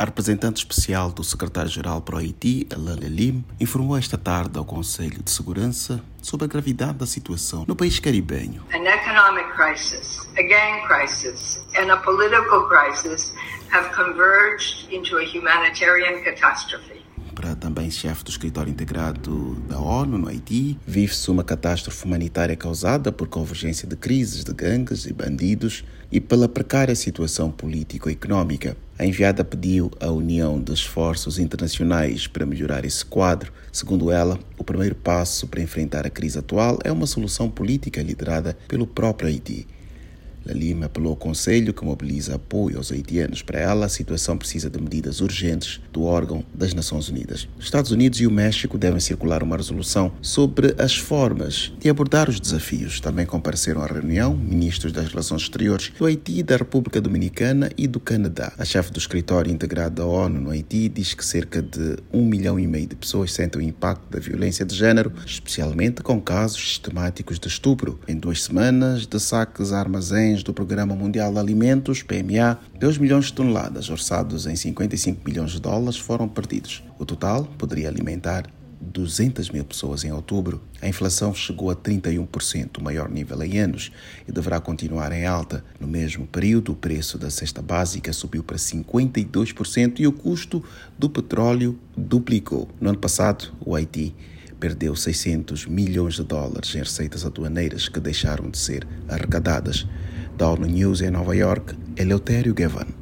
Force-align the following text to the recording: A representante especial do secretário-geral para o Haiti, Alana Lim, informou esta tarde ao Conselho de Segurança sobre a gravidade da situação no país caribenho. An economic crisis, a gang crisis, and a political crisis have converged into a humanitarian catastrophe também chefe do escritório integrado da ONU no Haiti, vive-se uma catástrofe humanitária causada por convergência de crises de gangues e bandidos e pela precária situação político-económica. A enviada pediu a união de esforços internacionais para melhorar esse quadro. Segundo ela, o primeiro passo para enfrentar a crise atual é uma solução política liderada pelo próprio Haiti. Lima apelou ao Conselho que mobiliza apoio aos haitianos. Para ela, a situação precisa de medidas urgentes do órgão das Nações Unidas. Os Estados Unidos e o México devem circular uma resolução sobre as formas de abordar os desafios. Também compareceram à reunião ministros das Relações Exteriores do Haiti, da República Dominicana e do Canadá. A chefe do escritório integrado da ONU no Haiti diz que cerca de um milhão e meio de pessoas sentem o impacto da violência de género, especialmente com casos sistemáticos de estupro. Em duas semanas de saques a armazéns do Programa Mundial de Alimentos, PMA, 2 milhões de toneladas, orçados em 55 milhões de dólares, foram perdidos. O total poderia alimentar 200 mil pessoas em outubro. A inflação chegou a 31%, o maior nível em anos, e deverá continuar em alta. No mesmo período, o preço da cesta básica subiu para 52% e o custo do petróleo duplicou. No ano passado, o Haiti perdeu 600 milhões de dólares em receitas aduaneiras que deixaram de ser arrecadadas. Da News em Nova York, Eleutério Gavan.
A 0.00 0.04
representante 0.04 0.58
especial 0.58 1.10
do 1.10 1.24
secretário-geral 1.24 2.00
para 2.02 2.14
o 2.14 2.18
Haiti, 2.18 2.68
Alana 2.72 3.08
Lim, 3.08 3.44
informou 3.58 3.98
esta 3.98 4.16
tarde 4.16 4.56
ao 4.56 4.64
Conselho 4.64 5.20
de 5.20 5.28
Segurança 5.28 6.00
sobre 6.22 6.44
a 6.44 6.48
gravidade 6.48 6.98
da 6.98 7.04
situação 7.04 7.64
no 7.66 7.74
país 7.74 7.98
caribenho. 7.98 8.62
An 8.72 8.86
economic 8.86 9.50
crisis, 9.56 10.20
a 10.38 10.42
gang 10.42 10.86
crisis, 10.86 11.66
and 11.76 11.90
a 11.90 11.96
political 11.96 12.68
crisis 12.68 13.34
have 13.72 13.92
converged 13.92 14.86
into 14.88 15.18
a 15.18 15.24
humanitarian 15.24 16.22
catastrophe 16.22 16.98
também 17.78 17.92
chefe 17.92 18.24
do 18.24 18.30
escritório 18.30 18.72
integrado 18.72 19.54
da 19.68 19.78
ONU 19.78 20.18
no 20.18 20.28
Haiti, 20.28 20.76
vive-se 20.84 21.30
uma 21.30 21.44
catástrofe 21.44 22.04
humanitária 22.04 22.56
causada 22.56 23.12
por 23.12 23.28
convergência 23.28 23.86
de 23.86 23.94
crises 23.94 24.42
de 24.42 24.52
gangues 24.52 25.06
e 25.06 25.12
bandidos 25.12 25.84
e 26.10 26.20
pela 26.20 26.48
precária 26.48 26.96
situação 26.96 27.52
político-económica. 27.52 28.76
A 28.98 29.06
enviada 29.06 29.44
pediu 29.44 29.92
a 30.00 30.10
união 30.10 30.60
de 30.60 30.72
esforços 30.72 31.38
internacionais 31.38 32.26
para 32.26 32.44
melhorar 32.44 32.84
esse 32.84 33.04
quadro. 33.04 33.52
Segundo 33.70 34.10
ela, 34.10 34.36
o 34.58 34.64
primeiro 34.64 34.96
passo 34.96 35.46
para 35.46 35.62
enfrentar 35.62 36.04
a 36.04 36.10
crise 36.10 36.36
atual 36.36 36.80
é 36.82 36.90
uma 36.90 37.06
solução 37.06 37.48
política 37.48 38.02
liderada 38.02 38.58
pelo 38.66 38.88
próprio 38.88 39.28
Haiti. 39.28 39.68
Lima 40.52 40.86
apelou 40.86 41.10
ao 41.10 41.16
Conselho 41.16 41.74
que 41.74 41.84
mobiliza 41.84 42.34
apoio 42.34 42.78
aos 42.78 42.90
haitianos. 42.90 43.42
Para 43.42 43.60
ela, 43.60 43.86
a 43.86 43.88
situação 43.88 44.36
precisa 44.36 44.70
de 44.70 44.80
medidas 44.80 45.20
urgentes 45.20 45.80
do 45.92 46.04
órgão 46.04 46.44
das 46.54 46.74
Nações 46.74 47.08
Unidas. 47.08 47.48
Os 47.58 47.64
Estados 47.64 47.90
Unidos 47.90 48.20
e 48.20 48.26
o 48.26 48.30
México 48.30 48.78
devem 48.78 49.00
circular 49.00 49.42
uma 49.42 49.56
resolução 49.56 50.12
sobre 50.20 50.74
as 50.78 50.96
formas 50.96 51.72
de 51.78 51.88
abordar 51.88 52.28
os 52.28 52.40
desafios. 52.40 53.00
Também 53.00 53.26
compareceram 53.26 53.82
à 53.82 53.86
reunião 53.86 54.36
ministros 54.36 54.92
das 54.92 55.08
Relações 55.08 55.42
Exteriores 55.42 55.92
do 55.98 56.06
Haiti, 56.06 56.42
da 56.42 56.56
República 56.56 57.00
Dominicana 57.00 57.70
e 57.76 57.86
do 57.86 58.00
Canadá. 58.00 58.52
A 58.58 58.64
chefe 58.64 58.92
do 58.92 58.98
escritório 58.98 59.52
integrado 59.52 59.96
da 59.96 60.06
ONU 60.06 60.40
no 60.40 60.50
Haiti 60.50 60.88
diz 60.88 61.14
que 61.14 61.24
cerca 61.24 61.60
de 61.60 61.96
um 62.12 62.24
milhão 62.24 62.58
e 62.58 62.66
meio 62.66 62.86
de 62.86 62.96
pessoas 62.96 63.32
sentem 63.32 63.60
o 63.60 63.64
impacto 63.64 64.10
da 64.10 64.18
violência 64.18 64.64
de 64.64 64.74
género, 64.74 65.12
especialmente 65.24 66.02
com 66.02 66.20
casos 66.20 66.60
sistemáticos 66.60 67.38
de 67.38 67.48
estupro. 67.48 67.98
Em 68.06 68.16
duas 68.16 68.42
semanas 68.42 69.06
de 69.06 69.20
saques 69.20 69.72
a 69.72 69.80
armazéns 69.80 70.37
do 70.42 70.54
Programa 70.54 70.94
Mundial 70.94 71.32
de 71.32 71.38
Alimentos, 71.38 72.02
PMA, 72.02 72.58
2 72.78 72.98
milhões 72.98 73.26
de 73.26 73.32
toneladas, 73.32 73.90
orçados 73.90 74.46
em 74.46 74.56
55 74.56 75.22
milhões 75.24 75.52
de 75.52 75.60
dólares, 75.60 75.98
foram 75.98 76.28
perdidos. 76.28 76.82
O 76.98 77.04
total 77.04 77.44
poderia 77.58 77.88
alimentar 77.88 78.44
200 78.80 79.50
mil 79.50 79.64
pessoas 79.64 80.04
em 80.04 80.12
outubro. 80.12 80.62
A 80.80 80.88
inflação 80.88 81.34
chegou 81.34 81.70
a 81.70 81.76
31%, 81.76 82.78
o 82.78 82.82
maior 82.82 83.08
nível 83.08 83.42
em 83.42 83.58
anos, 83.58 83.90
e 84.26 84.32
deverá 84.32 84.60
continuar 84.60 85.12
em 85.12 85.26
alta. 85.26 85.64
No 85.80 85.86
mesmo 85.86 86.26
período, 86.26 86.72
o 86.72 86.76
preço 86.76 87.18
da 87.18 87.30
cesta 87.30 87.60
básica 87.60 88.12
subiu 88.12 88.42
para 88.42 88.56
52% 88.56 90.00
e 90.00 90.06
o 90.06 90.12
custo 90.12 90.62
do 90.98 91.10
petróleo 91.10 91.78
duplicou. 91.96 92.68
No 92.80 92.90
ano 92.90 92.98
passado, 92.98 93.52
o 93.64 93.74
Haiti 93.74 94.14
perdeu 94.58 94.94
600 94.94 95.66
milhões 95.66 96.14
de 96.14 96.24
dólares 96.24 96.74
em 96.74 96.78
receitas 96.78 97.24
aduaneiras 97.24 97.88
que 97.88 98.00
deixaram 98.00 98.50
de 98.50 98.58
ser 98.58 98.86
arrecadadas. 99.08 99.86
Da 100.38 100.54
News 100.54 101.02
em 101.02 101.10
Nova 101.10 101.34
York, 101.34 101.74
Eleutério 101.96 102.54
Gavan. 102.54 102.98